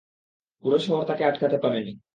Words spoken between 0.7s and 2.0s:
শহর তাকে আটকাতে পারেনি!